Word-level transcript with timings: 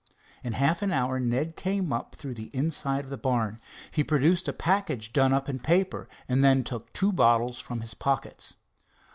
In 0.43 0.53
half 0.53 0.81
an 0.81 0.91
hour 0.91 1.19
Ned 1.19 1.55
came 1.55 1.93
up 1.93 2.15
through 2.15 2.33
the 2.33 2.49
inside 2.55 3.03
of 3.03 3.11
the 3.11 3.19
barn. 3.19 3.61
He 3.91 4.03
produced 4.03 4.47
a 4.47 4.51
package 4.51 5.13
done 5.13 5.31
up 5.31 5.47
in 5.47 5.59
paper, 5.59 6.09
and 6.27 6.43
then 6.43 6.63
took 6.63 6.91
two 6.91 7.11
bottles 7.13 7.59
from 7.59 7.81
his 7.81 7.93
pockets. 7.93 8.55